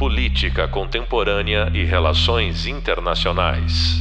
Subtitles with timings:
[0.00, 4.00] Política Contemporânea e Relações Internacionais.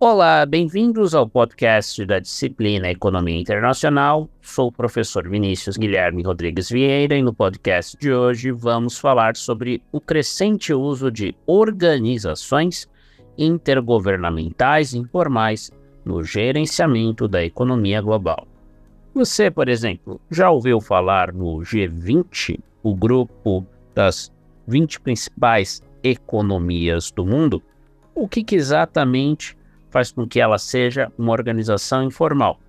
[0.00, 4.28] Olá, bem-vindos ao podcast da disciplina Economia Internacional.
[4.42, 9.80] Sou o professor Vinícius Guilherme Rodrigues Vieira e no podcast de hoje vamos falar sobre
[9.92, 12.90] o crescente uso de organizações
[13.38, 15.70] intergovernamentais informais
[16.04, 18.49] no gerenciamento da economia global.
[19.12, 24.32] Você, por exemplo, já ouviu falar no G20, o grupo das
[24.68, 27.60] 20 principais economias do mundo?
[28.14, 29.56] O que, que exatamente
[29.90, 32.60] faz com que ela seja uma organização informal?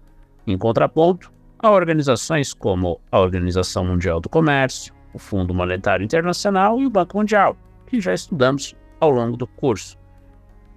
[0.48, 6.88] Em contraponto, há organizações como a Organização Mundial do Comércio, o Fundo Monetário Internacional e
[6.88, 7.55] o Banco Mundial,
[7.86, 9.95] que já estudamos ao longo do curso.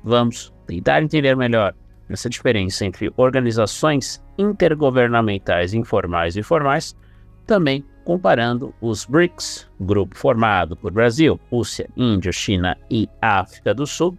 [0.03, 1.75] Vamos tentar entender melhor
[2.09, 6.97] essa diferença entre organizações intergovernamentais informais e formais,
[7.47, 14.19] também comparando os BRICS, grupo formado por Brasil, Rússia, Índia, China e África do Sul,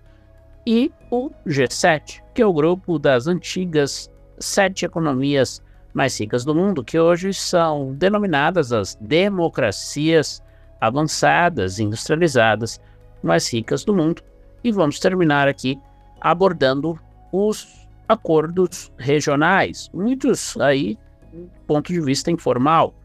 [0.66, 5.62] e o G7, que é o grupo das antigas sete economias
[5.94, 10.44] mais ricas do mundo, que hoje são denominadas as democracias
[10.82, 12.82] avançadas, industrializadas,
[13.24, 14.22] mais ricas do mundo.
[14.64, 15.80] E vamos terminar aqui
[16.20, 17.00] abordando
[17.36, 17.68] os
[18.08, 20.98] acordos regionais, muitos aí
[21.34, 22.96] do ponto de vista informal,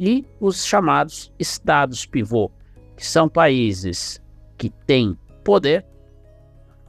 [0.00, 2.50] e os chamados estados pivô,
[2.96, 4.22] que são países
[4.56, 5.84] que têm poder,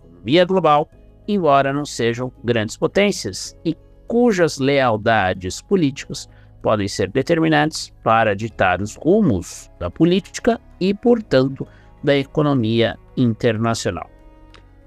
[0.06, 0.90] economia global,
[1.28, 3.76] embora não sejam grandes potências, e
[4.08, 6.30] cujas lealdades políticas
[6.62, 11.68] podem ser determinantes para ditar os rumos da política e, portanto,
[12.04, 14.10] da economia internacional.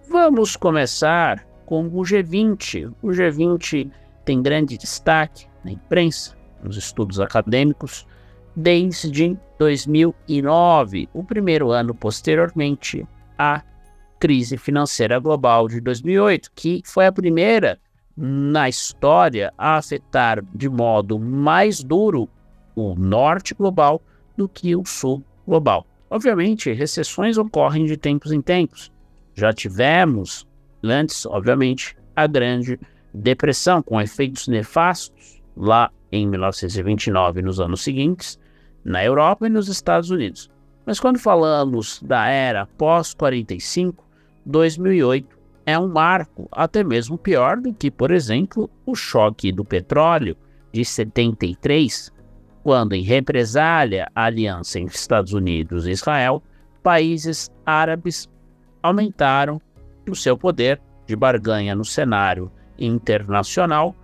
[0.09, 2.95] Vamos começar com o G20.
[3.03, 3.91] O G20
[4.25, 8.07] tem grande destaque na imprensa, nos estudos acadêmicos,
[8.57, 13.07] desde 2009, o primeiro ano posteriormente
[13.39, 13.63] à
[14.19, 17.79] crise financeira global de 2008, que foi a primeira
[18.17, 22.31] na história a afetar de modo mais duro
[22.75, 24.01] o norte global
[24.39, 25.87] do que o sul global.
[26.09, 28.91] Obviamente, recessões ocorrem de tempos em tempos.
[29.35, 30.48] Já tivemos
[30.83, 32.79] Antes, obviamente, a Grande
[33.13, 38.39] Depressão, com efeitos nefastos lá em 1929 e nos anos seguintes,
[38.85, 40.51] na Europa e nos Estados Unidos.
[40.87, 43.97] Mas quando falamos da era pós-45,
[44.47, 50.35] 2008 é um marco até mesmo pior do que, por exemplo, o choque do petróleo
[50.73, 52.11] de 73,
[52.63, 56.43] quando, em represália à aliança entre Estados Unidos e Israel,
[56.83, 58.29] países árabes
[58.83, 59.61] aumentaram
[60.11, 63.95] o seu poder de barganha no cenário internacional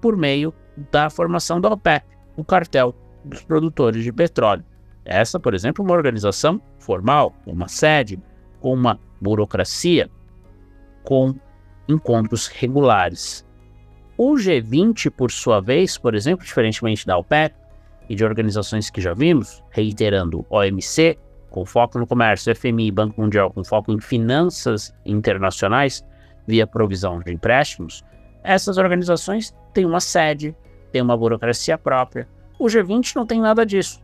[0.00, 0.54] por meio
[0.90, 2.06] da formação da OPEP,
[2.36, 2.94] o cartel
[3.24, 4.64] dos produtores de petróleo.
[5.04, 8.18] Essa, por exemplo, é uma organização formal, uma sede,
[8.60, 10.10] com uma burocracia,
[11.02, 11.34] com
[11.88, 13.46] encontros regulares.
[14.16, 17.54] O G20, por sua vez, por exemplo, diferentemente da OPEP
[18.08, 21.18] e de organizações que já vimos, reiterando OMC,
[21.50, 26.04] com foco no comércio, FMI, Banco Mundial, com foco em finanças internacionais,
[26.46, 28.04] via provisão de empréstimos,
[28.42, 30.56] essas organizações têm uma sede,
[30.92, 32.28] têm uma burocracia própria.
[32.58, 34.00] O G20 não tem nada disso.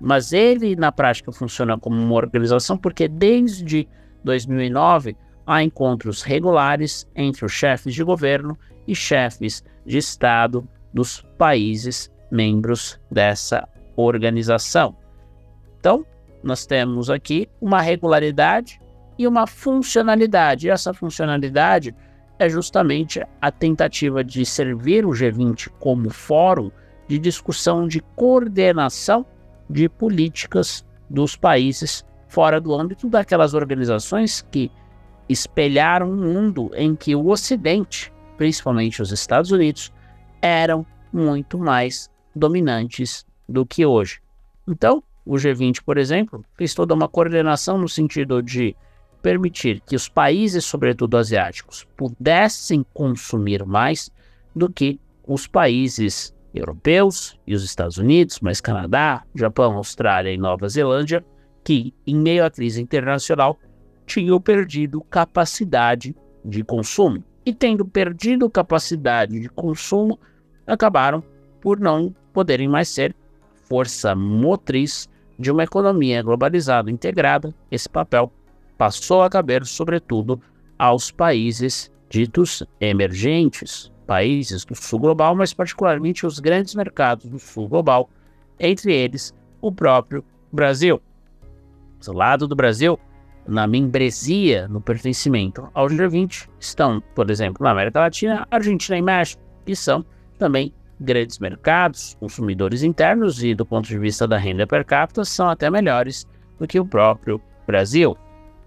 [0.00, 3.88] Mas ele, na prática, funciona como uma organização porque desde
[4.24, 5.16] 2009
[5.46, 13.00] há encontros regulares entre os chefes de governo e chefes de Estado dos países membros
[13.10, 14.96] dessa organização.
[15.78, 16.04] Então,
[16.42, 18.80] nós temos aqui uma regularidade
[19.18, 20.66] e uma funcionalidade.
[20.66, 21.94] E essa funcionalidade
[22.38, 26.70] é justamente a tentativa de servir o G20 como fórum
[27.06, 29.24] de discussão de coordenação
[29.68, 34.70] de políticas dos países fora do âmbito daquelas organizações que
[35.28, 39.92] espelharam um mundo em que o Ocidente, principalmente os Estados Unidos,
[40.40, 44.20] eram muito mais dominantes do que hoje.
[44.66, 48.76] Então, o G20, por exemplo, fez toda uma coordenação no sentido de
[49.22, 54.10] permitir que os países, sobretudo asiáticos, pudessem consumir mais
[54.54, 60.68] do que os países europeus e os Estados Unidos, mas Canadá, Japão, Austrália e Nova
[60.68, 61.24] Zelândia,
[61.64, 63.58] que, em meio à crise internacional,
[64.04, 66.14] tinham perdido capacidade
[66.44, 67.24] de consumo.
[67.46, 70.18] E tendo perdido capacidade de consumo,
[70.66, 71.22] acabaram
[71.60, 73.14] por não poderem mais ser
[73.68, 75.08] força motriz
[75.42, 78.32] de uma economia globalizada integrada, esse papel
[78.78, 80.40] passou a caber, sobretudo,
[80.78, 87.68] aos países ditos emergentes, países do sul global, mas particularmente os grandes mercados do sul
[87.68, 88.08] global,
[88.58, 91.02] entre eles o próprio Brasil.
[92.04, 92.98] Do lado do Brasil,
[93.46, 99.42] na membresia, no pertencimento ao G20, estão, por exemplo, na América Latina, Argentina e México,
[99.64, 100.04] que são
[100.38, 105.48] também grandes mercados, consumidores internos e, do ponto de vista da renda per capita, são
[105.48, 106.26] até melhores
[106.58, 108.16] do que o próprio Brasil.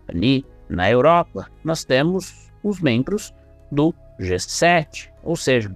[0.07, 3.33] Ali na Europa, nós temos os membros
[3.71, 5.75] do G7, ou seja,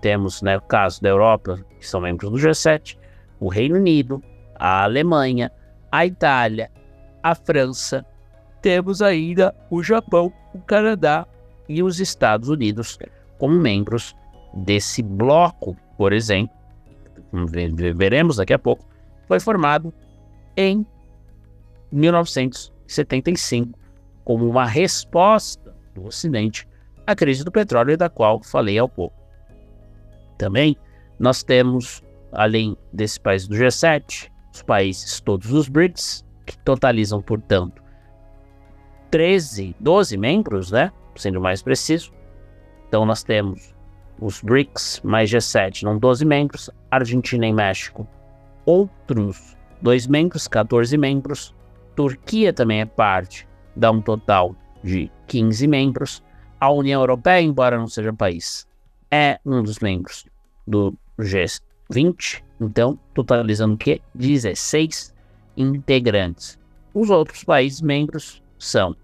[0.00, 2.98] temos, né, o caso da Europa, que são membros do G7,
[3.40, 4.22] o Reino Unido,
[4.54, 5.50] a Alemanha,
[5.90, 6.70] a Itália,
[7.22, 8.04] a França,
[8.60, 11.26] temos ainda o Japão, o Canadá
[11.68, 12.98] e os Estados Unidos
[13.38, 14.14] como membros
[14.54, 16.54] desse bloco, por exemplo,
[17.94, 18.84] veremos daqui a pouco,
[19.26, 19.92] foi formado
[20.56, 20.86] em
[21.92, 23.78] 1975
[24.24, 26.68] como uma resposta do Ocidente
[27.06, 29.16] à crise do petróleo da qual falei há pouco.
[30.38, 30.76] Também
[31.18, 32.02] nós temos,
[32.32, 37.82] além desse país do G7, os países todos os BRICS, que totalizam, portanto,
[39.10, 40.92] 13, 12 membros, né?
[41.16, 42.12] Sendo mais preciso.
[42.88, 43.73] Então nós temos
[44.20, 48.06] os BRICS mais G7, não 12 membros, Argentina e México,
[48.64, 51.54] outros dois membros, 14 membros,
[51.94, 53.46] Turquia também é parte,
[53.76, 56.22] dá um total de 15 membros.
[56.60, 58.66] A União Europeia, embora não seja país,
[59.10, 60.26] é um dos membros
[60.66, 64.00] do G20, então totalizando o quê?
[64.14, 65.14] 16
[65.56, 66.58] integrantes.
[66.92, 68.96] Os outros países membros são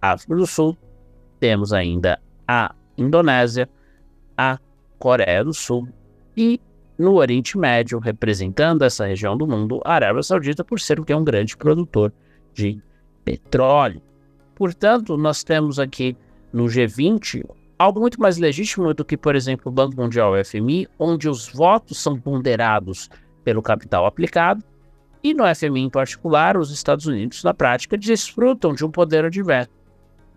[0.00, 0.76] África do Sul,
[1.38, 3.68] temos ainda a Indonésia,
[4.40, 4.58] a
[4.98, 5.86] Coreia do Sul
[6.34, 6.58] e
[6.98, 11.12] no Oriente Médio, representando essa região do mundo, a Arábia Saudita, por ser o que
[11.12, 12.10] é um grande produtor
[12.54, 12.80] de
[13.22, 14.00] petróleo.
[14.54, 16.16] Portanto, nós temos aqui
[16.54, 17.44] no G20
[17.78, 21.52] algo muito mais legítimo do que, por exemplo, o Banco Mundial o FMI, onde os
[21.52, 23.10] votos são ponderados
[23.44, 24.64] pelo capital aplicado,
[25.22, 29.42] e no FMI em particular, os Estados Unidos, na prática, desfrutam de um poder de
[29.42, 29.72] veto.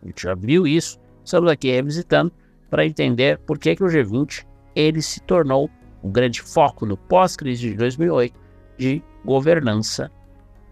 [0.02, 2.34] A gente já viu isso, estamos aqui revisitando
[2.74, 4.44] para entender por que, que o G20
[4.76, 5.70] ele se tornou
[6.04, 8.36] um grande foco no pós-crise de 2008
[8.80, 10.10] de governança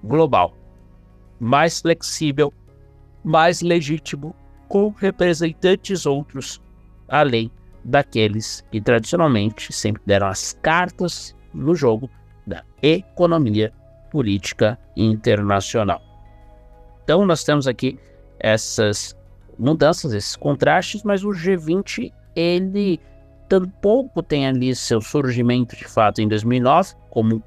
[0.04, 0.58] global
[1.40, 2.52] mais flexível,
[3.24, 4.36] mais legítimo,
[4.68, 6.60] com representantes outros,
[7.08, 7.52] além
[7.86, 12.10] daqueles que tradicionalmente sempre deram as cartas no jogo
[12.48, 13.72] da economia
[14.10, 16.02] política internacional.
[17.04, 18.00] Então, nós temos aqui
[18.40, 19.16] essas
[19.58, 23.00] mudanças, esses contrastes, mas o G20 ele
[23.48, 27.44] tampouco tem ali seu surgimento de fato em 2009 como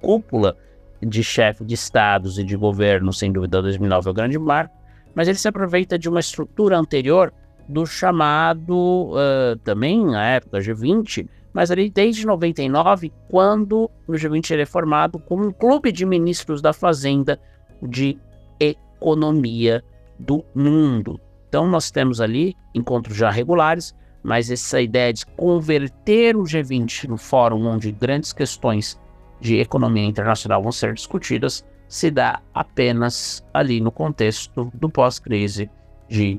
[0.00, 0.56] cúpula
[1.02, 4.74] de chefe de estados e de governo, sem dúvida, 2009 é o grande marco,
[5.14, 7.32] mas ele se aproveita de uma estrutura anterior
[7.68, 14.62] do chamado, uh, também na época, G20, mas ali desde 99, quando o G20 ele
[14.62, 17.38] é formado como um clube de ministros da Fazenda
[17.82, 18.18] de
[18.58, 19.82] economia
[20.18, 21.20] do mundo.
[21.48, 27.16] Então nós temos ali encontros já regulares, mas essa ideia de converter o G20 no
[27.16, 29.00] fórum onde grandes questões
[29.40, 35.70] de economia internacional vão ser discutidas se dá apenas ali no contexto do pós-crise
[36.08, 36.38] de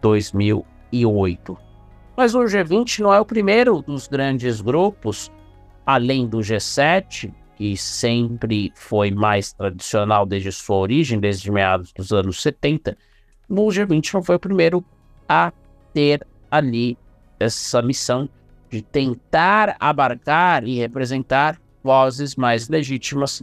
[0.00, 1.58] 2008.
[2.16, 5.32] Mas o G20 não é o primeiro dos grandes grupos,
[5.84, 12.40] além do G7, que sempre foi mais tradicional desde sua origem, desde meados dos anos
[12.40, 12.96] 70.
[13.48, 14.84] O G20 não foi o primeiro
[15.28, 15.52] a
[15.92, 16.96] ter ali
[17.38, 18.28] essa missão
[18.70, 23.42] de tentar abarcar e representar vozes mais legítimas,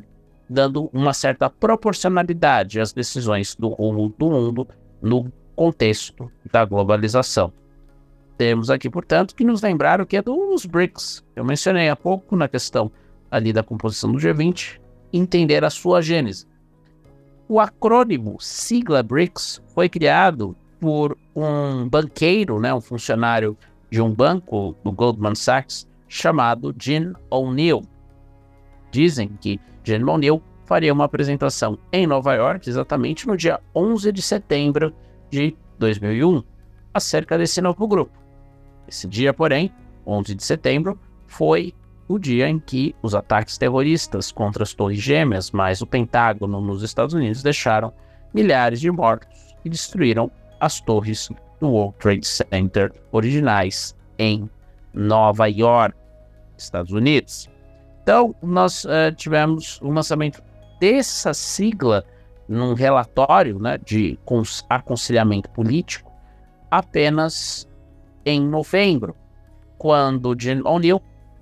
[0.50, 4.68] dando uma certa proporcionalidade às decisões do rumo do mundo
[5.02, 7.54] no contexto da globalização.
[8.38, 11.24] Temos aqui, portanto, que nos lembrar o que é dos BRICS.
[11.36, 12.92] Eu mencionei há pouco na questão
[13.30, 14.80] ali da composição do G20,
[15.14, 16.48] entender a sua gênese.
[17.52, 23.58] O acrônimo sigla BRICS foi criado por um banqueiro, né, um funcionário
[23.90, 27.82] de um banco do Goldman Sachs, chamado Jim O'Neill.
[28.90, 34.22] Dizem que Jane Monil faria uma apresentação em Nova York exatamente no dia 11 de
[34.22, 34.96] setembro
[35.30, 36.42] de 2001
[36.94, 38.18] acerca desse novo grupo.
[38.88, 39.74] Esse dia, porém,
[40.08, 41.74] 11 de setembro, foi
[42.14, 46.84] o dia em que os ataques terroristas contra as Torres Gêmeas, mais o Pentágono nos
[46.84, 47.94] Estados Unidos, deixaram
[48.34, 54.50] milhares de mortos e destruíram as torres do World Trade Center originais em
[54.94, 55.96] Nova York,
[56.58, 57.50] Estados Unidos.
[58.04, 60.42] Então, nós uh, tivemos o lançamento
[60.80, 62.04] dessa sigla
[62.48, 64.20] num relatório né, de
[64.70, 66.12] aconselhamento político
[66.70, 67.68] apenas
[68.26, 69.16] em novembro,
[69.78, 71.02] quando Jim O'Neill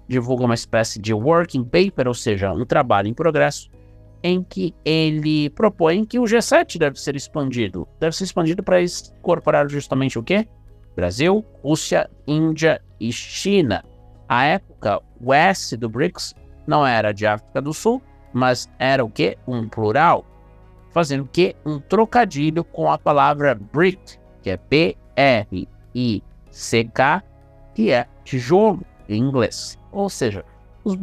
[0.10, 3.70] divulga uma espécie de working paper, ou seja, um trabalho em progresso,
[4.24, 7.88] em que ele propõe que o G7 deve ser expandido.
[8.00, 10.48] Deve ser expandido para incorporar justamente o quê?
[10.96, 13.86] Brasil, Rússia, Índia e China.
[14.28, 16.34] À época, o S do BRICS
[16.68, 18.02] não era de África do Sul,
[18.34, 19.38] mas era o quê?
[19.48, 20.26] Um plural,
[20.92, 21.56] fazendo o quê?
[21.66, 25.64] Um trocadilho com a palavra BRIC, que é B-R-I-C-K,
[27.74, 29.79] que é tijolo em inglês.
[29.92, 30.46] Ou seja,
[30.84, 30.96] os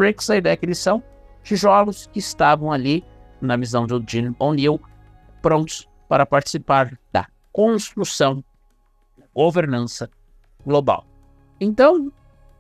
[0.45, 1.03] é que eles são
[1.43, 3.05] tijolos que estavam ali,
[3.41, 4.81] na visão do Jim O'Neill,
[5.43, 8.43] prontos para participar da construção
[9.17, 10.11] da governança
[10.65, 11.07] global.
[11.61, 12.13] Então,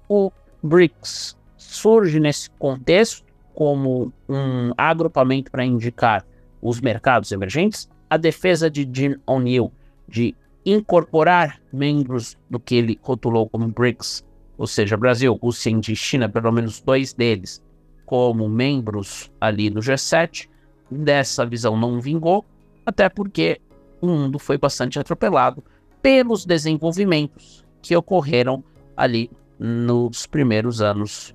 [0.08, 0.30] o
[0.62, 6.24] BRICS surge nesse contexto como um agrupamento para indicar
[6.60, 9.72] os mercados emergentes, a defesa de Jim O'Neill
[10.06, 14.24] de incorporar membros do que ele rotulou como BRICS,
[14.58, 17.62] ou seja, Brasil, Rússia e China, pelo menos dois deles,
[18.04, 20.48] como membros ali do G7,
[20.90, 22.44] dessa visão não vingou,
[22.84, 23.60] até porque
[24.00, 25.62] o mundo foi bastante atropelado
[26.00, 28.62] pelos desenvolvimentos que ocorreram
[28.96, 31.34] ali nos primeiros anos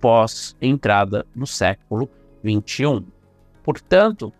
[0.00, 2.08] pós entrada no século
[2.42, 3.04] 21.
[3.62, 4.32] Portanto,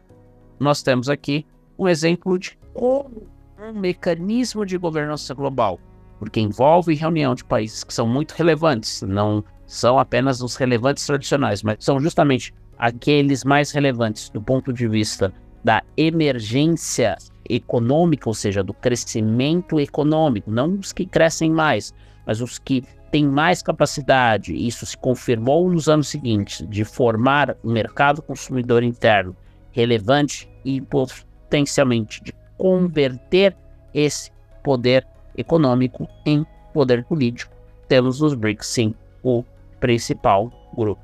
[0.59, 1.47] nós temos aqui
[1.79, 3.27] um exemplo de como
[3.59, 5.79] um mecanismo de governança global,
[6.23, 11.65] porque envolve reunião de países que são muito relevantes, não são apenas os relevantes tradicionais,
[11.65, 17.17] mas são justamente aqueles mais relevantes do ponto de vista da emergência
[17.51, 21.93] econômica, ou seja, do crescimento econômico, não os que crescem mais,
[22.25, 27.73] mas os que têm mais capacidade, isso se confirmou nos anos seguintes, de formar um
[27.73, 29.35] mercado consumidor interno
[29.73, 33.57] relevante e potencialmente de converter
[33.93, 34.31] esse
[34.63, 35.05] poder
[35.37, 37.55] econômico em poder político.
[37.89, 39.45] Temos os BRICS, sim, o
[39.81, 41.03] principal grupo.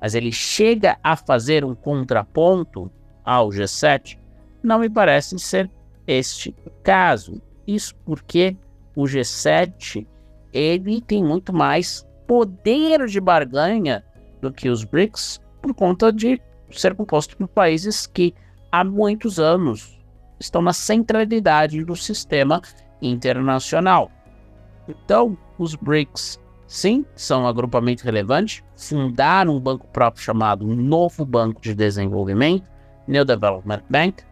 [0.00, 2.90] Mas ele chega a fazer um contraponto
[3.24, 4.18] ao G7?
[4.62, 5.70] Não me parece ser
[6.06, 7.40] este o caso.
[7.66, 8.56] Isso porque
[8.96, 10.06] o G7
[10.52, 14.04] ele tem muito mais poder de barganha
[14.40, 18.34] do que os BRICS por conta de ser composto por países que
[18.72, 19.98] há muitos anos
[20.38, 22.62] estão na centralidade do sistema
[23.00, 24.10] internacional.
[24.88, 31.60] Então, os BRICS, sim, são um agrupamento relevante, fundaram um banco próprio chamado Novo Banco
[31.60, 32.68] de Desenvolvimento,
[33.06, 34.24] New Development Bank,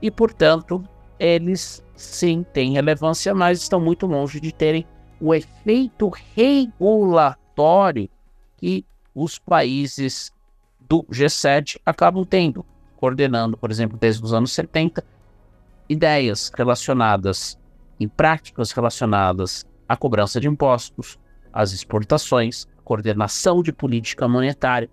[0.00, 0.84] e, portanto,
[1.18, 4.86] eles sim têm relevância, mas estão muito longe de terem
[5.20, 8.08] o efeito regulatório
[8.56, 8.84] que
[9.14, 10.30] os países
[10.80, 12.64] do G7 acabam tendo,
[12.96, 15.02] coordenando, por exemplo, desde os anos 70,
[15.88, 17.58] ideias relacionadas
[17.98, 21.18] e práticas relacionadas à cobrança de impostos,
[21.52, 24.90] às exportações, coordenação de política monetária.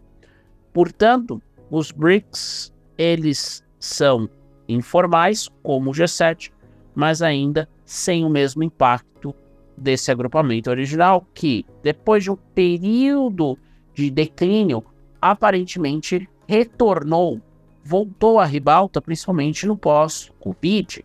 [0.71, 4.29] Portanto, os BRICS, eles são
[4.67, 6.51] informais, como o G7,
[6.95, 9.35] mas ainda sem o mesmo impacto
[9.77, 13.57] desse agrupamento original, que depois de um período
[13.93, 14.83] de declínio,
[15.21, 17.41] aparentemente retornou,
[17.83, 21.03] voltou à ribalta, principalmente no pós-Covid,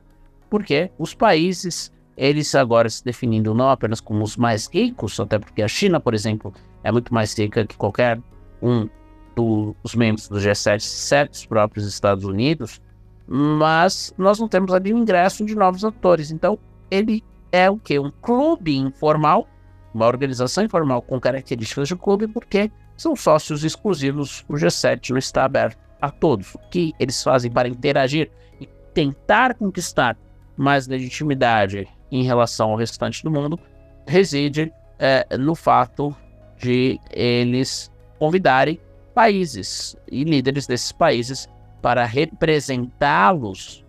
[0.49, 5.63] porque os países, eles agora se definindo não apenas como os mais ricos, até porque
[5.63, 6.53] a China, por exemplo,
[6.83, 8.21] é muito mais rica que qualquer
[8.63, 8.89] um
[9.37, 12.81] dos membros do G7, exceto os próprios Estados Unidos,
[13.27, 16.31] mas nós não temos ali o ingresso de novos atores.
[16.31, 16.59] Então,
[16.91, 17.99] ele é o que?
[17.99, 19.47] Um clube informal,
[19.95, 24.45] uma organização informal com características de clube, porque são sócios exclusivos.
[24.49, 26.55] O G7 não está aberto a todos.
[26.55, 30.17] O que eles fazem para interagir e tentar conquistar
[30.59, 33.59] mais legitimidade em relação ao restante do mundo
[34.07, 36.15] reside é, no fato
[36.57, 38.81] de eles convidarem
[39.15, 41.49] países e líderes desses países
[41.81, 43.85] para representá-los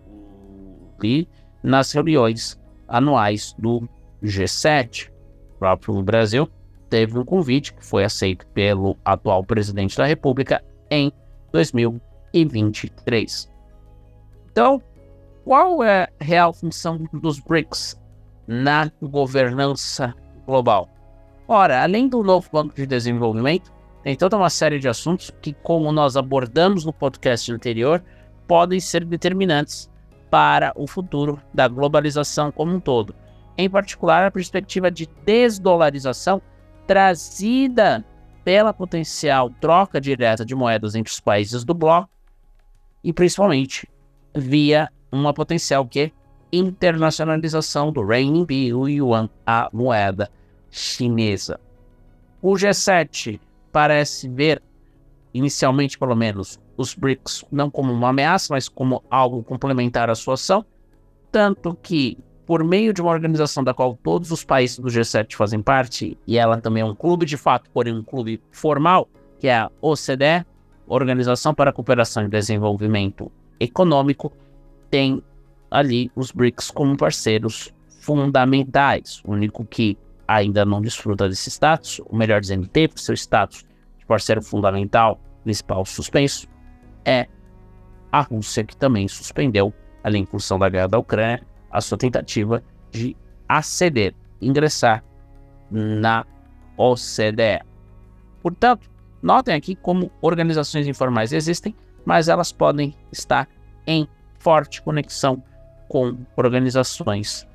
[1.62, 3.88] nas reuniões anuais do
[4.22, 5.10] G7.
[5.54, 6.46] O próprio Brasil
[6.90, 11.10] teve um convite que foi aceito pelo atual presidente da República em
[11.52, 13.50] 2023.
[14.50, 14.82] Então,
[15.44, 17.98] qual é a real função dos BRICS
[18.46, 20.14] na governança
[20.46, 20.88] global?
[21.48, 25.92] Ora, além do novo Banco de Desenvolvimento, tem toda uma série de assuntos que, como
[25.92, 28.02] nós abordamos no podcast anterior,
[28.46, 29.90] podem ser determinantes
[30.30, 33.14] para o futuro da globalização como um todo.
[33.58, 36.40] Em particular, a perspectiva de desdolarização
[36.86, 38.04] trazida
[38.44, 42.08] pela potencial troca direta de moedas entre os países do bloco
[43.02, 43.88] e principalmente
[44.34, 46.12] via uma potencial que
[46.52, 50.30] internacionalização do renminbi, o yuan, a moeda
[50.70, 51.60] chinesa.
[52.42, 53.40] O G7
[53.70, 54.62] parece ver,
[55.32, 60.34] inicialmente pelo menos, os BRICS não como uma ameaça, mas como algo complementar à sua
[60.34, 60.64] ação,
[61.30, 65.62] tanto que por meio de uma organização da qual todos os países do G7 fazem
[65.62, 69.56] parte, e ela também é um clube de fato, porém um clube formal, que é
[69.56, 70.44] a OCDE,
[70.88, 74.32] Organização para a Cooperação e Desenvolvimento Econômico,
[74.90, 75.22] tem
[75.70, 79.22] ali os BRICS como parceiros fundamentais.
[79.24, 83.64] O único que ainda não desfruta desse status, ou melhor dizendo, teve seu status
[83.98, 86.48] de parceiro fundamental, principal suspenso,
[87.04, 87.26] é
[88.12, 92.62] a Rússia, que também suspendeu, além em função da guerra da Ucrânia, a sua tentativa
[92.90, 93.16] de
[93.48, 95.04] aceder, ingressar
[95.70, 96.26] na
[96.76, 97.64] OCDE.
[98.42, 98.90] Portanto,
[99.22, 103.48] notem aqui como organizações informais existem, mas elas podem estar
[103.86, 104.08] em
[104.40, 105.42] forte conexão
[105.88, 107.46] com organizações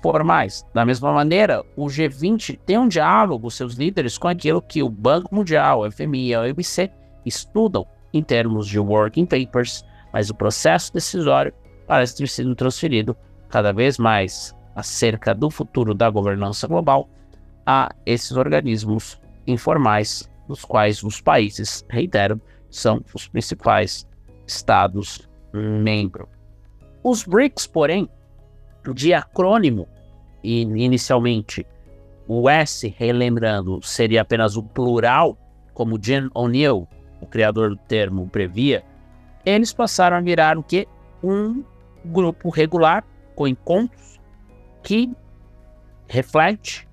[0.00, 0.64] formais.
[0.72, 5.34] Da mesma maneira, o G20 tem um diálogo, seus líderes, com aquilo que o Banco
[5.34, 6.90] Mundial, o FMI e a OMC
[7.26, 11.52] estudam em termos de working papers, mas o processo decisório
[11.86, 13.16] parece ter sido transferido
[13.48, 17.08] cada vez mais acerca do futuro da governança global
[17.66, 22.40] a esses organismos informais, dos quais os países, reitero,
[22.70, 24.06] são os principais
[24.46, 25.27] estados
[25.58, 26.28] membros.
[27.02, 28.08] Os BRICS, porém,
[28.94, 29.88] de acrônimo,
[30.42, 31.66] e inicialmente
[32.26, 35.36] o S, relembrando, seria apenas o plural,
[35.72, 36.86] como Jim O'Neill,
[37.20, 38.84] o criador do termo, previa,
[39.44, 40.86] eles passaram a virar o que?
[41.22, 41.64] Um
[42.04, 44.20] grupo regular com encontros
[44.82, 45.10] que
[46.06, 46.88] reflete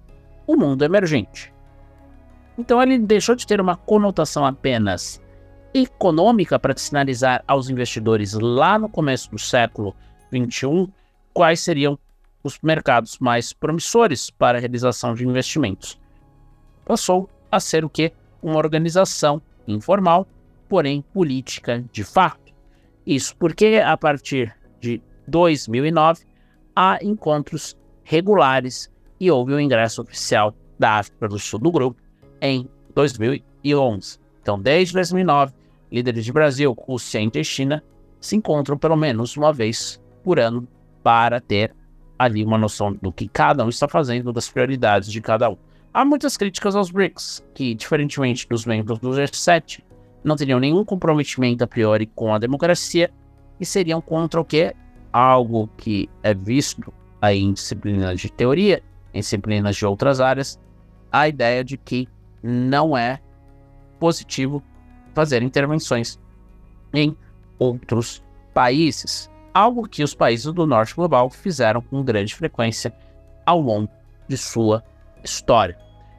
[0.48, 1.54] o mundo emergente.
[2.58, 5.22] Então ele deixou de ter uma conotação apenas
[5.76, 9.94] econômica para sinalizar aos investidores lá no começo do século
[10.32, 10.88] 21
[11.34, 12.00] quais seriam
[12.42, 16.00] os mercados mais promissores para a realização de investimentos.
[16.86, 18.14] Passou a ser o que?
[18.42, 20.26] Uma organização informal,
[20.70, 22.54] porém política de fato.
[23.06, 26.24] Isso porque a partir de 2009
[26.74, 32.02] há encontros regulares e houve o ingresso oficial da África do Sul do grupo
[32.42, 34.20] em 2011.
[34.42, 35.54] Então, desde 2009,
[35.96, 37.82] líderes de Brasil, Rússia e China
[38.20, 40.68] se encontram pelo menos uma vez por ano
[41.02, 41.74] para ter
[42.20, 45.58] ali uma noção do que cada um está fazendo, das prioridades de cada um.
[45.94, 49.82] Há muitas críticas aos BRICS, que, diferentemente dos membros do G7,
[50.22, 53.10] não teriam nenhum comprometimento a priori com a democracia
[53.60, 54.76] e seriam contra o que?
[55.14, 60.60] Algo que é visto aí em disciplinas de teoria, em disciplinas de outras áreas,
[61.10, 62.10] a ideia de que
[62.44, 63.22] não é
[63.98, 64.62] positivo
[65.16, 66.20] fazer intervenções
[66.94, 67.18] em
[67.58, 68.24] outros
[68.54, 72.94] países, algo que os países do norte global fizeram com grande frequência
[73.46, 73.90] ao longo
[74.28, 74.84] de sua
[75.24, 75.78] história.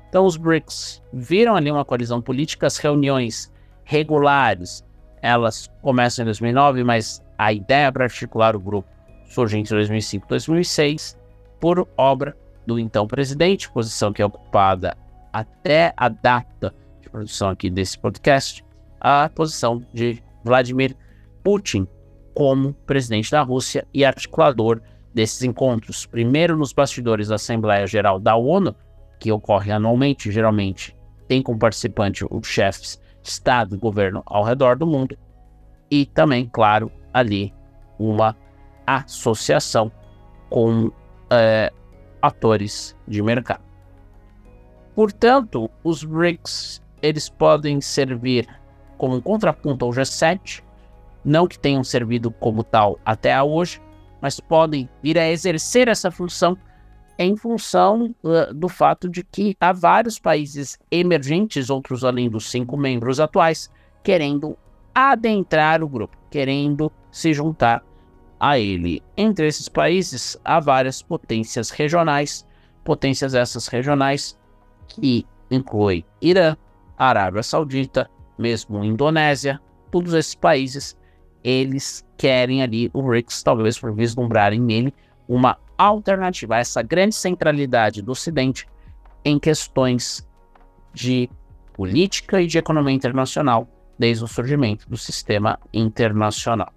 [0.08, 3.52] Então, os BRICS viram ali uma coalizão política, as reuniões
[3.84, 4.84] regulares,
[5.20, 8.88] elas começam em 2009, mas a ideia para articular o grupo
[9.26, 11.18] surge entre 2005 e 2006
[11.60, 14.96] por obra do então presidente, posição que é ocupada
[15.32, 18.64] até a data de produção aqui desse podcast,
[19.08, 20.96] a posição de Vladimir
[21.44, 21.86] Putin
[22.34, 24.82] como presidente da Rússia e articulador
[25.14, 28.74] desses encontros, primeiro nos bastidores da Assembleia Geral da ONU,
[29.20, 30.96] que ocorre anualmente, geralmente
[31.28, 35.16] tem como participante os chefes de Estado e governo ao redor do mundo,
[35.88, 37.54] e também, claro, ali
[38.00, 38.36] uma
[38.84, 39.92] associação
[40.50, 40.90] com
[41.30, 41.72] é,
[42.20, 43.62] atores de mercado.
[44.96, 48.48] Portanto, os BRICS eles podem servir
[48.96, 50.62] como um contraponto ao G7,
[51.24, 53.80] não que tenham servido como tal até hoje,
[54.20, 56.56] mas podem vir a exercer essa função
[57.18, 62.76] em função uh, do fato de que há vários países emergentes, outros além dos cinco
[62.76, 63.70] membros atuais,
[64.02, 64.56] querendo
[64.94, 67.82] adentrar o grupo, querendo se juntar
[68.38, 69.02] a ele.
[69.16, 72.46] Entre esses países, há várias potências regionais,
[72.84, 74.38] potências essas regionais
[74.88, 76.56] que inclui Irã,
[76.96, 80.96] Arábia Saudita, mesmo Indonésia, todos esses países,
[81.42, 84.92] eles querem ali o BRICS, talvez por vislumbrarem nele
[85.28, 88.66] uma alternativa a essa grande centralidade do Ocidente
[89.24, 90.26] em questões
[90.92, 91.28] de
[91.72, 93.68] política e de economia internacional
[93.98, 96.72] desde o surgimento do sistema internacional.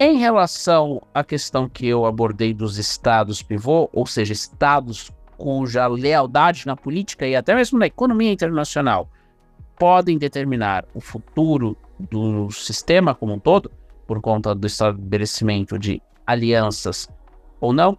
[0.00, 6.66] Em relação à questão que eu abordei dos estados pivô, ou seja, estados cuja lealdade
[6.66, 9.08] na política e até mesmo na economia internacional
[9.78, 13.70] podem determinar o futuro do sistema como um todo,
[14.06, 17.08] por conta do estabelecimento de alianças
[17.60, 17.98] ou não,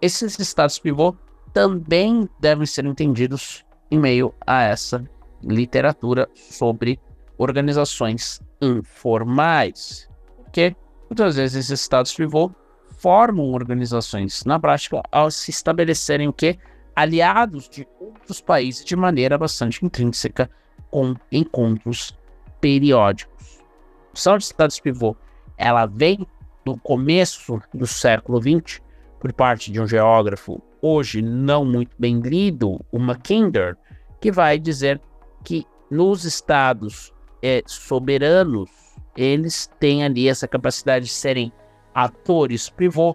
[0.00, 1.16] esses estados pivô
[1.52, 5.08] também devem ser entendidos em meio a essa
[5.42, 6.98] literatura sobre
[7.38, 10.74] organizações informais, porque
[11.08, 12.50] muitas vezes esses estados pivô
[12.98, 16.58] formam organizações na prática ao se estabelecerem o que
[16.94, 20.50] aliados de outros países de maneira bastante intrínseca
[20.96, 22.16] com encontros
[22.58, 23.60] periódicos.
[23.60, 25.14] A opção de estados pivô
[25.58, 26.26] ela vem
[26.64, 28.80] do começo do século XX
[29.20, 33.76] por parte de um geógrafo hoje não muito bem lido, o Mackinder,
[34.22, 34.98] que vai dizer
[35.44, 38.70] que nos estados é, soberanos
[39.14, 41.52] eles têm ali essa capacidade de serem
[41.94, 43.14] atores pivô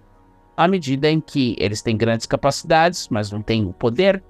[0.56, 4.24] à medida em que eles têm grandes capacidades, mas não têm o poder,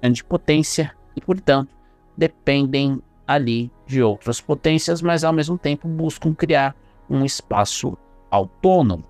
[0.00, 1.83] grande potência e, portanto,
[2.16, 6.76] dependem ali de outras potências, mas ao mesmo tempo buscam criar
[7.08, 7.96] um espaço
[8.30, 9.04] autônomo.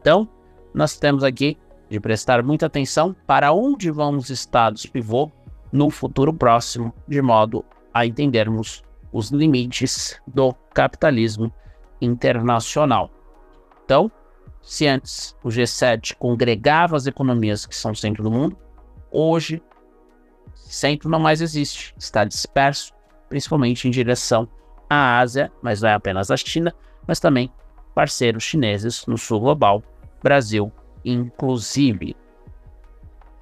[0.00, 0.28] Então,
[0.74, 1.56] nós temos aqui
[1.88, 5.30] de prestar muita atenção para onde vão os estados pivô
[5.70, 11.52] no futuro próximo, de modo a entendermos os limites do capitalismo
[12.00, 13.10] internacional.
[13.84, 14.10] Então,
[14.62, 18.56] se antes o G7 congregava as economias que são centro do mundo,
[19.10, 19.62] hoje
[20.74, 22.92] centro não mais existe, está disperso,
[23.28, 24.48] principalmente em direção
[24.88, 26.74] à Ásia, mas não é apenas a China,
[27.06, 27.52] mas também
[27.94, 29.82] parceiros chineses no sul global,
[30.22, 30.72] Brasil
[31.04, 32.16] inclusive.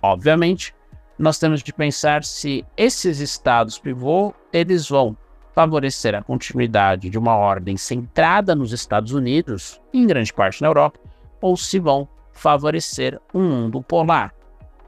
[0.02, 0.74] Obviamente,
[1.18, 5.16] nós temos de pensar se esses estados pivô eles vão
[5.54, 10.98] favorecer a continuidade de uma ordem centrada nos Estados Unidos, em grande parte na Europa,
[11.40, 14.34] ou se vão favorecer um mundo polar.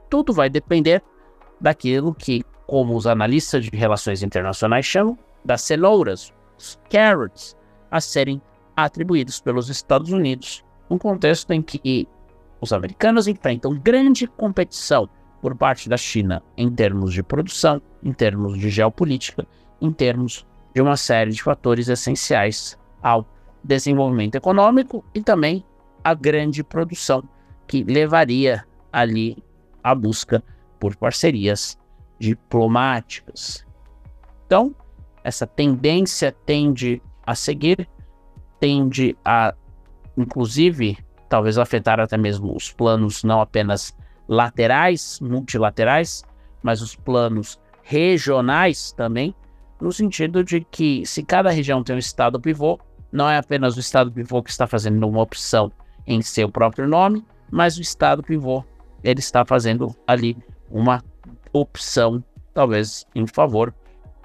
[0.09, 1.03] Tudo vai depender
[1.63, 7.57] daquilo que, como os analistas de relações internacionais chamam, das cenouras, os carrots,
[7.91, 8.43] a serem
[8.77, 12.09] atribuídos pelos Estados Unidos, num contexto em que
[12.61, 15.09] os americanos enfrentam grande competição
[15.41, 19.47] por parte da China em termos de produção, em termos de geopolítica,
[19.81, 23.27] em termos de uma série de fatores essenciais ao
[23.63, 25.65] desenvolvimento econômico e também
[26.03, 27.23] à grande produção
[27.67, 29.37] que levaria ali
[29.83, 30.43] a busca
[30.83, 31.79] por parcerias
[32.19, 33.65] diplomáticas.
[34.45, 34.75] Então,
[35.23, 37.89] essa tendência tende a seguir,
[38.59, 39.55] tende a,
[40.17, 46.25] inclusive, talvez afetar até mesmo os planos não apenas laterais, multilaterais,
[46.65, 49.33] mas os planos regionais também,
[49.81, 52.81] no sentido de que se cada região tem um estado pivô,
[53.13, 55.71] não é apenas o estado pivô que está fazendo uma opção
[56.09, 58.65] em seu próprio nome, mas o estado pivô
[59.05, 60.37] ele está fazendo ali
[60.73, 61.03] uma
[61.53, 63.75] opção, talvez em favor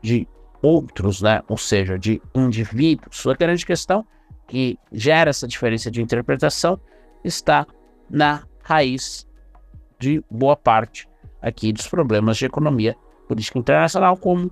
[0.02, 0.28] de
[0.62, 1.42] outros, né?
[1.48, 3.26] Ou seja, de indivíduos.
[3.28, 4.06] A grande questão
[4.48, 6.80] que gera essa diferença de interpretação
[7.24, 7.68] está
[8.10, 9.28] na raiz
[10.00, 11.08] de boa parte
[11.42, 12.96] aqui dos problemas de economia
[13.28, 14.50] política internacional, como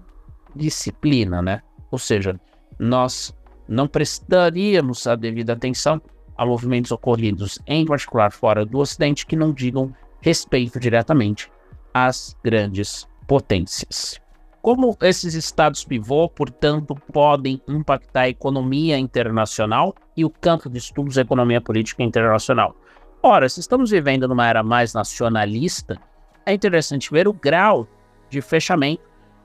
[0.56, 1.62] disciplina, né?
[1.90, 2.40] Ou seja,
[2.78, 3.34] nós
[3.68, 6.02] não prestaríamos a devida atenção
[6.38, 11.50] a movimentos ocorridos, em particular fora do Ocidente, que não digam respeito diretamente
[11.96, 14.20] às grandes potências.
[14.62, 21.16] Como esses estados pivô, portanto, podem impactar a economia internacional e o campo de estudos
[21.16, 22.76] da economia política internacional?
[23.24, 25.98] Ora, se estamos vivendo numa era mais nacionalista,
[26.46, 27.88] é interessante ver o grau
[28.30, 29.04] de fechamento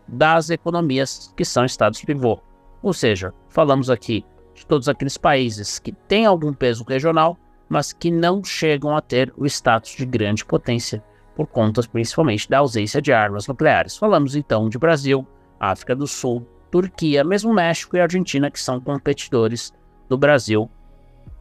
[0.08, 2.40] das economias que são estados pivô.
[2.82, 8.10] Ou seja, falamos aqui de todos aqueles países que têm algum peso regional, mas que
[8.10, 11.04] não chegam a ter o status de grande potência,
[11.40, 13.96] por conta principalmente da ausência de armas nucleares.
[13.96, 15.26] Falamos então de Brasil,
[15.58, 19.72] África do Sul, Turquia, mesmo México e Argentina, que são competidores
[20.06, 20.70] do Brasil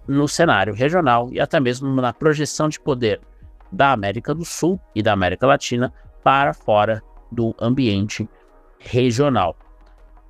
[0.08, 3.20] no cenário regional e até mesmo na projeção de poder
[3.74, 8.26] da América do Sul e da América Latina para fora do ambiente
[8.80, 9.54] regional.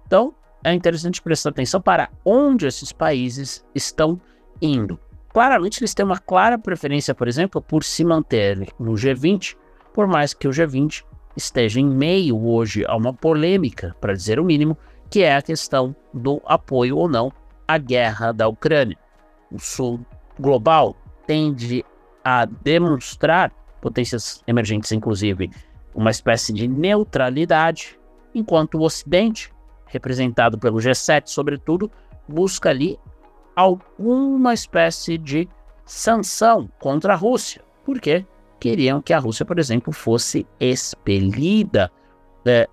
[0.08, 4.20] Então, é interessante prestar atenção para onde esses países estão
[4.60, 5.00] indo.
[5.32, 9.56] Claramente, eles têm uma clara preferência, por exemplo, por se manter no G20,
[9.94, 11.04] por mais que o G20
[11.36, 14.78] esteja em meio hoje a uma polêmica, para dizer o mínimo,
[15.10, 17.32] que é a questão do apoio ou não
[17.68, 18.98] à guerra da Ucrânia.
[19.52, 20.00] O Sul
[20.40, 20.96] global
[21.28, 21.86] tende
[22.24, 25.52] a demonstrar, potências emergentes inclusive,
[25.94, 28.00] uma espécie de neutralidade
[28.34, 29.52] enquanto o Ocidente,
[29.86, 31.92] representado pelo G7, sobretudo,
[32.28, 33.00] busca ali
[33.60, 35.46] alguma espécie de
[35.86, 38.26] sanção contra a Rússia, porque
[38.58, 41.92] queriam que a Rússia, por exemplo, fosse expelida
[42.46, 42.70] é,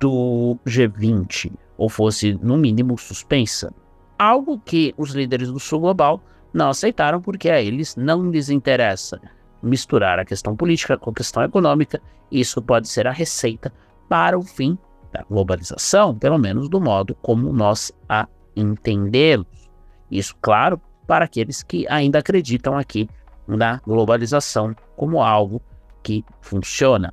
[0.00, 3.70] do G20 ou fosse, no mínimo, suspensa.
[4.18, 6.22] Algo que os líderes do Sul Global
[6.54, 9.20] não aceitaram porque a eles não lhes interessa
[9.62, 12.00] misturar a questão política com a questão econômica.
[12.30, 13.70] Isso pode ser a receita
[14.08, 14.78] para o fim
[15.12, 19.63] da globalização, pelo menos do modo como nós a entendemos.
[20.10, 23.08] Isso, claro, para aqueles que ainda acreditam aqui
[23.46, 25.60] na globalização como algo
[26.02, 27.12] que funciona.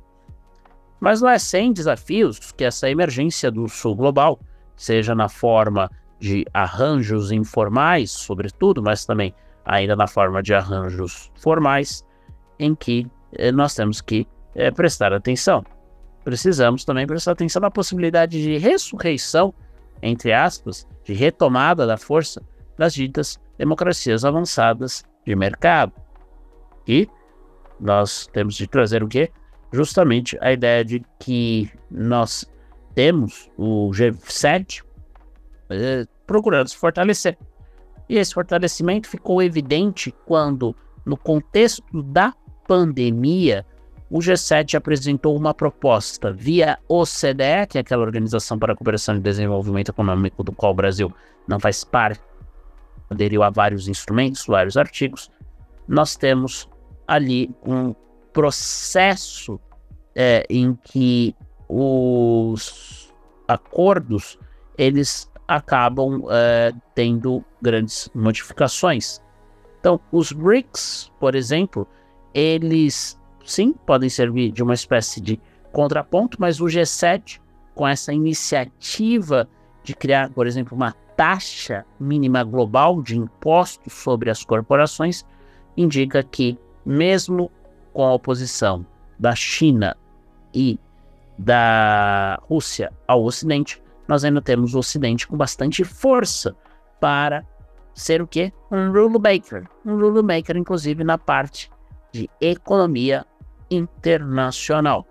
[1.00, 4.38] Mas não é sem desafios que essa emergência do sul global,
[4.76, 12.04] seja na forma de arranjos informais, sobretudo, mas também ainda na forma de arranjos formais,
[12.58, 15.64] em que eh, nós temos que eh, prestar atenção.
[16.24, 19.52] Precisamos também prestar atenção na possibilidade de ressurreição,
[20.00, 22.40] entre aspas, de retomada da força
[22.82, 25.92] das ditas democracias avançadas de mercado.
[26.86, 27.08] E
[27.78, 29.30] nós temos de trazer o quê?
[29.72, 32.44] Justamente a ideia de que nós
[32.92, 34.82] temos o G7
[35.70, 37.38] eh, procurando se fortalecer.
[38.08, 40.74] E esse fortalecimento ficou evidente quando,
[41.06, 42.34] no contexto da
[42.66, 43.64] pandemia,
[44.10, 49.20] o G7 apresentou uma proposta via OCDE, que é aquela Organização para a Cooperação e
[49.20, 51.14] Desenvolvimento Econômico do qual o Brasil
[51.46, 52.20] não faz parte,
[53.12, 55.30] aderiu a vários instrumentos, vários artigos.
[55.86, 56.68] Nós temos
[57.06, 57.94] ali um
[58.32, 59.60] processo
[60.14, 61.34] é, em que
[61.68, 63.12] os
[63.46, 64.38] acordos
[64.76, 69.20] eles acabam é, tendo grandes modificações.
[69.80, 71.86] Então, os BRICS, por exemplo,
[72.32, 75.40] eles sim podem servir de uma espécie de
[75.72, 77.40] contraponto, mas o G7,
[77.74, 79.48] com essa iniciativa
[79.82, 85.24] de criar, por exemplo, uma taxa mínima global de impostos sobre as corporações,
[85.76, 87.50] indica que mesmo
[87.92, 88.86] com a oposição
[89.18, 89.96] da China
[90.54, 90.78] e
[91.38, 96.56] da Rússia ao Ocidente, nós ainda temos o Ocidente com bastante força
[97.00, 97.44] para
[97.94, 98.52] ser o quê?
[98.70, 99.68] Um rule maker.
[99.84, 101.70] Um rule maker, inclusive, na parte
[102.12, 103.24] de economia
[103.70, 105.06] internacional.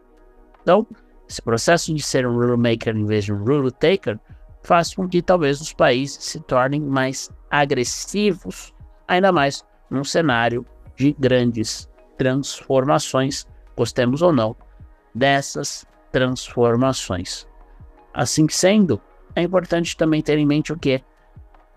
[0.61, 0.85] Então,
[1.27, 4.19] esse processo de ser um rule maker em vez de um rule taker
[4.63, 8.73] faz com que talvez os países se tornem mais agressivos,
[9.07, 14.55] ainda mais num cenário de grandes transformações, gostemos ou não,
[15.13, 17.47] dessas transformações.
[18.13, 19.01] Assim sendo,
[19.35, 21.01] é importante também ter em mente o que?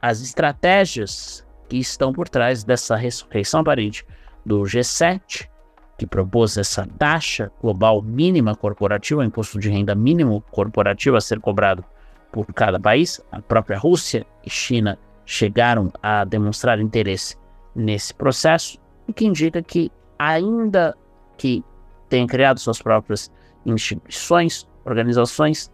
[0.03, 4.05] As estratégias que estão por trás dessa ressurreição aparente
[4.45, 5.49] do G7,
[5.97, 11.85] que propôs essa taxa global mínima corporativa, imposto de renda mínimo corporativo a ser cobrado
[12.35, 13.25] por cada país.
[13.31, 17.37] A própria Rússia e China chegaram a demonstrar interesse
[17.77, 20.97] nesse processo o que indica que, ainda
[21.39, 21.63] que
[22.09, 23.31] tenha criado suas próprias
[23.65, 25.71] instituições, organizações,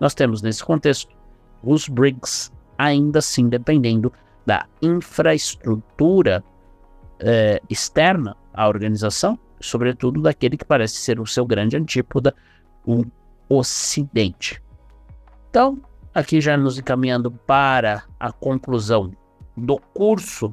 [0.00, 1.14] nós temos nesse contexto
[1.62, 4.12] os BRICS ainda assim dependendo
[4.44, 6.42] da infraestrutura
[7.20, 12.34] eh, externa à organização, sobretudo daquele que parece ser o seu grande antípoda,
[12.84, 13.04] o
[13.48, 14.62] Ocidente.
[15.50, 15.78] Então,
[16.14, 19.12] aqui já nos encaminhando para a conclusão
[19.56, 20.52] do curso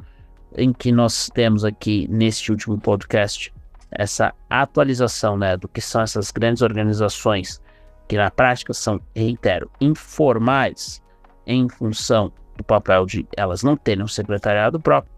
[0.55, 3.53] em que nós temos aqui neste último podcast
[3.91, 7.61] essa atualização né, do que são essas grandes organizações
[8.07, 11.01] que na prática são, reitero, informais
[11.45, 15.13] em função do papel de elas não terem um secretariado próprio,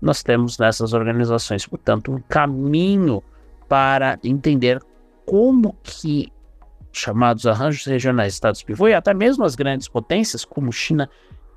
[0.00, 3.22] nós temos nessas organizações, portanto, um caminho
[3.68, 4.82] para entender
[5.26, 6.32] como que
[6.92, 11.08] chamados arranjos regionais, estados pivô e até mesmo as grandes potências como China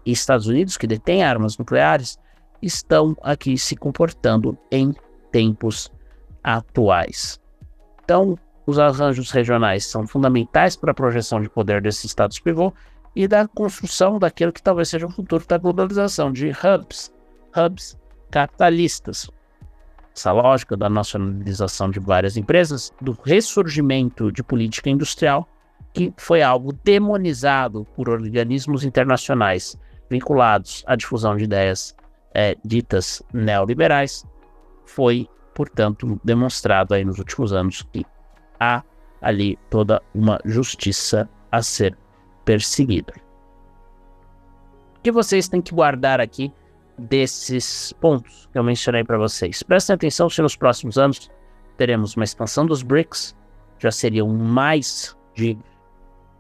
[0.05, 2.17] e Estados Unidos que detêm armas nucleares
[2.61, 4.93] estão aqui se comportando em
[5.31, 5.91] tempos
[6.43, 7.39] atuais.
[8.03, 12.73] Então, os arranjos regionais são fundamentais para a projeção de poder desses estados pivô
[13.15, 17.13] e da construção daquilo que talvez seja o futuro da globalização, de hubs,
[17.55, 17.97] hubs
[18.31, 19.29] capitalistas.
[20.15, 25.47] Essa lógica da nacionalização de várias empresas, do ressurgimento de política industrial,
[25.91, 29.77] que foi algo demonizado por organismos internacionais
[30.09, 31.95] vinculados à difusão de ideias
[32.33, 34.25] é, ditas neoliberais,
[34.85, 38.05] foi, portanto, demonstrado aí nos últimos anos que
[38.59, 38.83] há
[39.21, 41.97] ali toda uma justiça a ser
[42.43, 43.13] perseguida.
[44.97, 46.51] O que vocês têm que guardar aqui
[46.97, 49.63] desses pontos que eu mencionei para vocês?
[49.63, 51.29] Prestem atenção se nos próximos anos
[51.77, 53.35] teremos uma expansão dos BRICS,
[53.79, 55.57] já seriam mais de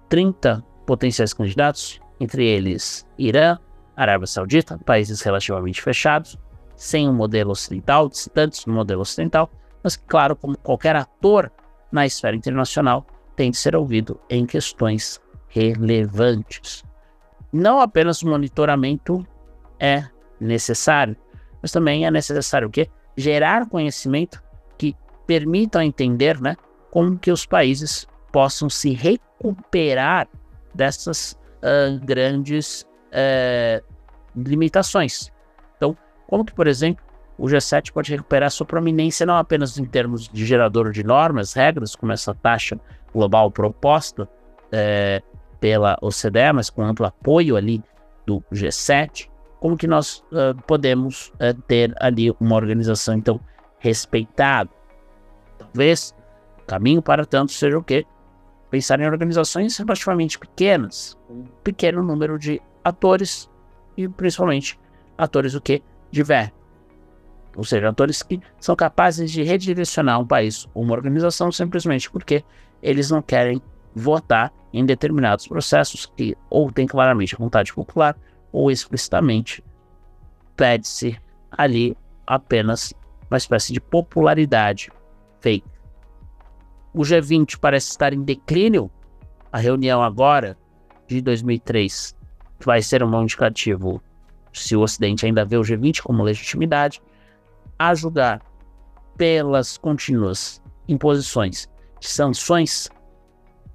[0.09, 3.57] 30 potenciais candidatos, entre eles Irã,
[3.95, 6.37] Arábia Saudita, países relativamente fechados,
[6.75, 9.49] sem um modelo ocidental, distantes do modelo ocidental,
[9.83, 11.51] mas claro, como qualquer ator
[11.91, 16.83] na esfera internacional, tem de ser ouvido em questões relevantes.
[17.51, 19.25] Não apenas o monitoramento
[19.79, 20.05] é
[20.43, 21.15] necessário,
[21.61, 22.89] mas também é necessário o quê?
[23.15, 24.41] Gerar conhecimento
[24.77, 26.55] que permitam entender, né,
[26.91, 30.27] como que os países possam se recuperar
[30.73, 33.83] dessas uh, grandes uh,
[34.35, 35.31] limitações.
[35.77, 35.95] Então,
[36.27, 37.03] como que, por exemplo,
[37.37, 41.95] o G7 pode recuperar sua prominência não apenas em termos de gerador de normas, regras,
[41.95, 42.79] como essa taxa
[43.11, 44.27] global proposta
[45.59, 47.81] pela OCDE, mas com amplo apoio ali
[48.25, 49.29] do G7,
[49.63, 53.39] como que nós uh, podemos uh, ter ali uma organização então
[53.79, 54.69] respeitada?
[55.57, 56.13] Talvez
[56.61, 58.05] o caminho para tanto seja o quê?
[58.69, 63.49] Pensar em organizações relativamente pequenas, com um pequeno número de atores
[63.95, 64.77] e principalmente
[65.17, 66.61] atores o que diversos
[67.55, 72.43] ou seja, atores que são capazes de redirecionar um país uma organização simplesmente porque
[72.81, 73.61] eles não querem
[73.95, 78.17] votar em determinados processos que ou tem claramente vontade popular
[78.53, 79.63] ou explicitamente
[80.55, 81.19] pede-se
[81.51, 82.93] ali apenas
[83.29, 84.91] uma espécie de popularidade
[85.41, 85.67] fake.
[86.93, 88.89] O G20 parece estar em declínio.
[89.51, 90.55] A reunião agora
[91.07, 92.15] de 2003
[92.63, 94.01] vai ser um indicativo
[94.53, 97.01] se o Ocidente ainda vê o G20 como legitimidade
[97.77, 98.41] a julgar
[99.17, 101.67] pelas contínuas imposições
[101.99, 102.89] de sanções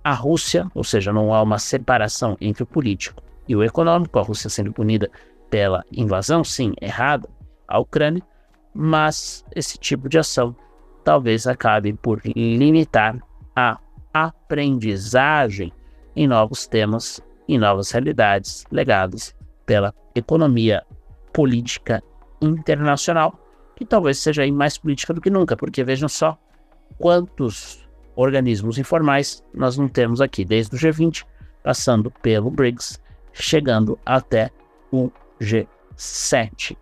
[0.04, 4.22] à Rússia, ou seja, não há uma separação entre o político e o econômico, a
[4.22, 5.10] Rússia sendo punida
[5.50, 7.28] pela invasão, sim, errada,
[7.66, 8.22] à Ucrânia,
[8.74, 10.54] mas esse tipo de ação
[11.02, 13.18] talvez acabe por limitar
[13.56, 13.78] a
[14.12, 15.72] aprendizagem
[16.14, 19.34] em novos temas e novas realidades legadas
[19.64, 20.84] pela economia
[21.32, 22.02] política
[22.40, 23.38] internacional
[23.78, 26.36] que talvez seja aí mais política do que nunca, porque vejam só
[26.98, 31.24] quantos organismos informais nós não temos aqui, desde o G20,
[31.62, 33.00] passando pelo BRICS,
[33.32, 34.50] chegando até
[34.92, 35.10] o
[35.40, 36.76] G7.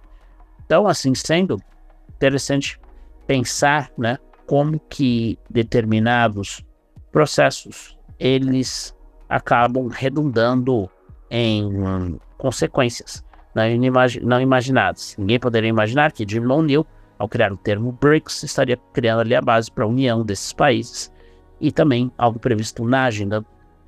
[0.65, 1.61] Então, assim sendo,
[2.09, 2.81] interessante
[3.27, 6.65] pensar, né, como que determinados
[7.11, 8.95] processos eles
[9.29, 10.89] acabam redundando
[11.31, 13.65] em consequências não,
[14.23, 15.17] não imaginadas.
[15.19, 16.87] Ninguém poderia imaginar que Jim O'Neill,
[17.19, 21.11] ao criar o termo BRICS, estaria criando ali a base para a união desses países
[21.61, 23.45] e também algo previsto na agenda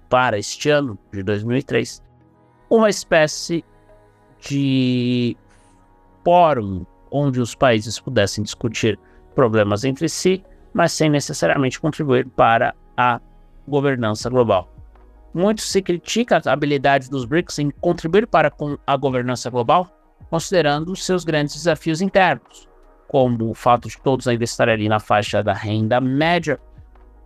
[0.08, 2.02] para este ano de 2003,
[2.70, 3.64] uma espécie
[4.40, 5.36] de
[6.24, 8.98] fórum onde os países pudessem discutir
[9.34, 13.20] problemas entre si, mas sem necessariamente contribuir para a
[13.66, 14.68] governança global.
[15.32, 18.52] Muito se critica a habilidade dos BRICS em contribuir para
[18.86, 19.88] a governança global,
[20.30, 22.68] considerando seus grandes desafios internos,
[23.06, 26.60] como o fato de todos ainda estarem ali na faixa da renda média,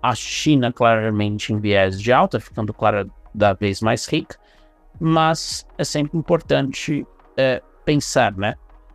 [0.02, 4.36] a China claramente em viés de alta, ficando cada vez mais rica,
[5.04, 7.04] mas é sempre importante
[7.36, 8.54] é, pensar, né,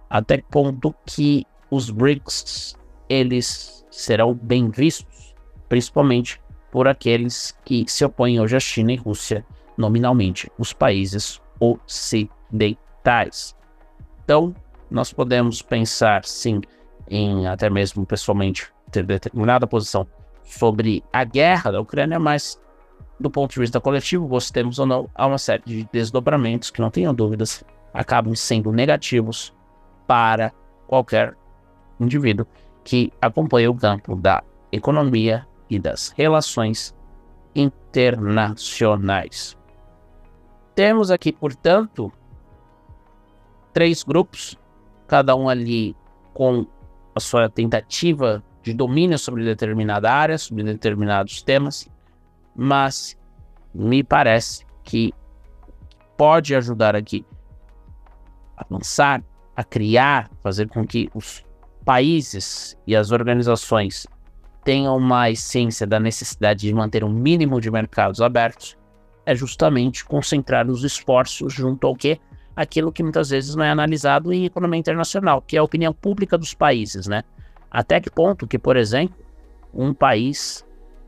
[0.10, 2.78] até que ponto que os BRICS
[3.10, 5.36] eles serão bem vistos,
[5.67, 6.41] principalmente
[6.72, 9.46] por aqueles que se opõem hoje à China e Rússia,
[9.78, 13.54] nominalmente, os países ocidentais.
[14.24, 14.56] Então,
[14.89, 16.62] nós podemos pensar, sim,
[17.10, 20.08] em até mesmo pessoalmente ter determinada posição
[20.46, 22.58] sobre a guerra da Ucrânia, mas
[23.19, 26.91] do ponto de vista coletivo, gostemos ou não, há uma série de desdobramentos que, não
[26.91, 29.53] tenham dúvidas, acabam sendo negativos
[30.06, 30.53] para
[30.88, 31.36] qualquer
[31.99, 32.45] indivíduo
[32.84, 36.95] que acompanha o campo da economia e das relações
[37.56, 39.58] internacionais.
[40.75, 42.12] Temos aqui, portanto,
[43.73, 44.58] três grupos,
[45.08, 45.95] cada um ali
[46.34, 46.67] com
[47.15, 51.89] a sua tentativa de domínio sobre determinada área, sobre determinados temas,
[52.58, 53.15] mas
[53.74, 55.13] me parece que
[56.17, 57.24] pode ajudar aqui
[58.58, 59.24] a avançar,
[59.56, 61.46] a criar, fazer com que os
[61.86, 64.08] países e as organizações
[64.63, 68.76] tenham uma essência da necessidade de manter um mínimo de mercados abertos,
[69.26, 72.20] é justamente concentrar os esforços junto ao que?
[72.56, 76.38] Aquilo que muitas vezes não é analisado em economia internacional, que é a opinião pública
[76.38, 77.24] dos países, né?
[77.70, 79.15] Até que ponto que, por exemplo,
[79.74, 80.65] um país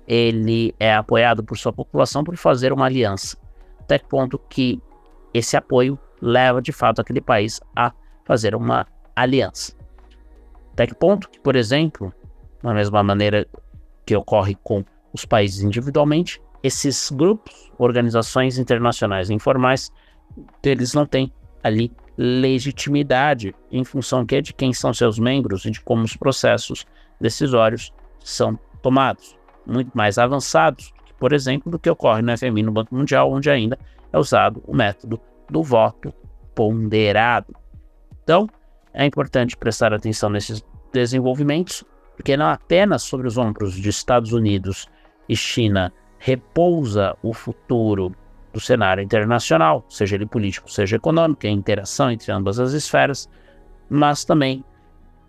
[0.09, 3.37] ele é apoiado por sua população por fazer uma aliança.
[3.79, 4.81] Até que ponto que
[5.31, 7.93] esse apoio leva de fato aquele país a
[8.25, 9.75] fazer uma aliança.
[10.73, 12.11] Até que ponto que, por exemplo,
[12.63, 13.47] da mesma maneira
[14.03, 19.91] que ocorre com os países individualmente, esses grupos, organizações internacionais informais,
[20.63, 21.31] eles não têm
[21.63, 26.85] ali legitimidade em função de quem são seus membros e de como os processos
[27.21, 32.95] decisórios são tomados, muito mais avançados, por exemplo, do que ocorre no FMI no Banco
[32.95, 33.77] Mundial, onde ainda
[34.11, 36.13] é usado o método do voto
[36.55, 37.55] ponderado.
[38.23, 38.47] Então,
[38.93, 41.83] é importante prestar atenção nesses desenvolvimentos,
[42.15, 44.87] porque não apenas sobre os ombros de Estados Unidos
[45.27, 48.13] e China repousa o futuro
[48.51, 53.29] do cenário internacional, seja ele político, seja econômico, a interação entre ambas as esferas,
[53.89, 54.63] mas também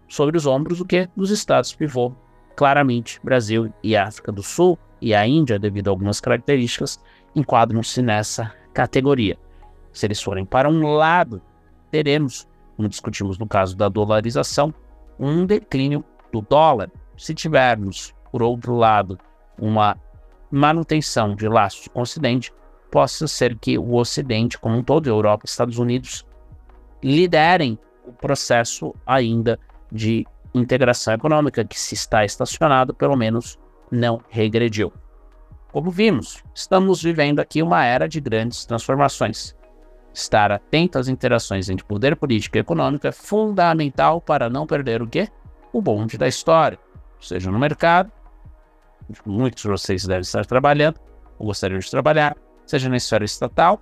[0.08, 2.12] sobre os ombros do que dos estados pivô,
[2.56, 7.00] claramente Brasil e África do Sul e a Índia, devido a algumas características,
[7.34, 9.38] enquadram-se nessa categoria.
[9.92, 11.40] Se eles forem para um lado,
[11.90, 12.46] teremos,
[12.76, 14.74] como discutimos no caso da dolarização,
[15.18, 16.90] um declínio do dólar.
[17.16, 19.18] Se tivermos, por outro lado,
[19.58, 19.96] uma
[20.50, 22.52] manutenção de laços com o Ocidente,
[22.90, 26.26] possa ser que o Ocidente, como um todo, Europa e Estados Unidos,
[27.02, 29.58] liderem o processo ainda
[29.90, 33.58] de integração econômica que se está estacionado, pelo menos
[33.90, 34.92] não regrediu.
[35.72, 39.54] Como vimos, estamos vivendo aqui uma era de grandes transformações.
[40.12, 45.06] Estar atento às interações entre poder político e econômico é fundamental para não perder o
[45.06, 45.28] quê?
[45.72, 46.78] O bonde da história,
[47.20, 48.10] seja no mercado,
[49.24, 50.98] muitos de vocês devem estar trabalhando,
[51.38, 52.36] ou gostariam de trabalhar,
[52.66, 53.80] seja na esfera estatal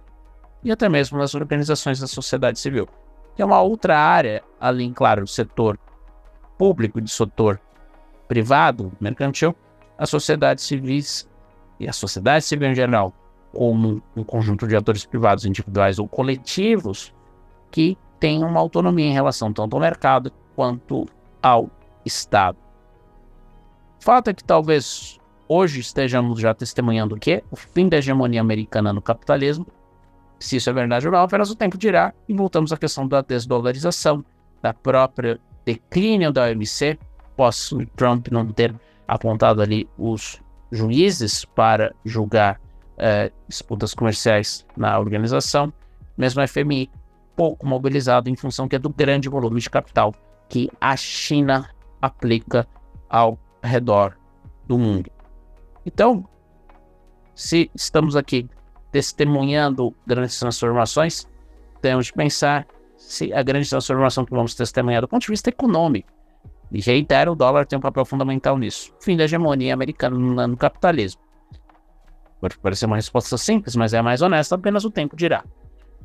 [0.62, 2.86] e até mesmo nas organizações da sociedade civil.
[3.34, 5.78] Que é uma outra área, além, claro, do setor
[6.58, 7.60] público e do setor
[8.26, 9.54] privado, mercantil,
[9.96, 11.28] as sociedades civis
[11.80, 13.14] e a sociedade civil em geral,
[13.52, 17.14] como um conjunto de atores privados individuais ou coletivos,
[17.70, 21.06] que têm uma autonomia em relação tanto ao mercado quanto
[21.42, 21.70] ao
[22.04, 22.58] Estado.
[24.00, 27.42] Fato é que talvez hoje estejamos já testemunhando o quê?
[27.50, 29.66] O fim da hegemonia americana no capitalismo.
[30.38, 32.12] Se isso é verdade ou não, apenas o tempo dirá.
[32.28, 34.24] E voltamos à questão da desdolarização,
[34.62, 36.98] da própria declínio da OMC,
[37.36, 38.74] pós Trump não ter
[39.06, 40.40] apontado ali os
[40.70, 42.60] juízes para julgar
[42.96, 45.72] é, disputas comerciais na organização,
[46.16, 46.90] mesmo a FMI
[47.36, 50.12] pouco mobilizado em função que é do grande volume de capital
[50.48, 51.70] que a China
[52.02, 52.66] aplica
[53.08, 54.18] ao redor
[54.66, 55.10] do mundo.
[55.86, 56.28] Então,
[57.34, 58.48] se estamos aqui
[58.90, 61.26] testemunhando grandes transformações,
[61.80, 62.66] temos de pensar
[62.98, 66.12] se a grande transformação que vamos testemunhar do ponto de vista econômico
[66.70, 68.92] e reitero, o dólar tem um papel fundamental nisso.
[69.00, 71.22] Fim da hegemonia americana no capitalismo.
[72.40, 75.44] Pode parecer uma resposta simples, mas é a mais honesta, apenas o tempo dirá.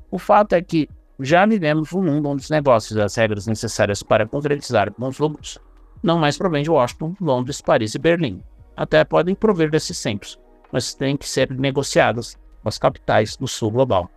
[0.10, 0.88] O fato é que
[1.20, 5.60] já vivemos um mundo onde os negócios e as regras necessárias para concretizar bons lucros
[6.04, 8.44] não mais provém de Washington, Londres, Paris e Berlim.
[8.76, 10.38] Até podem prover desses centros,
[10.72, 14.12] mas têm que ser negociadas com as capitais do sul global.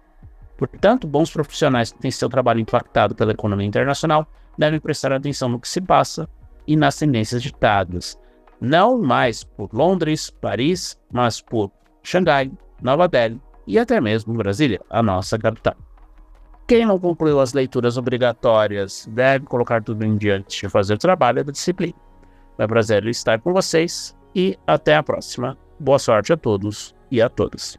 [0.57, 4.27] Portanto, bons profissionais que têm seu trabalho impactado pela economia internacional
[4.57, 6.29] devem prestar atenção no que se passa
[6.67, 8.19] e nas tendências ditadas,
[8.61, 11.71] não mais por Londres, Paris, mas por
[12.03, 12.51] Xangai,
[12.83, 15.77] Nova Delhi e até mesmo Brasília, a nossa capital.
[16.67, 21.45] Quem não concluiu as leituras obrigatórias deve colocar tudo em diante de fazer o trabalho
[21.45, 21.95] da disciplina.
[22.59, 25.57] É um prazer estar com vocês e até a próxima.
[25.79, 27.79] Boa sorte a todos e a todas.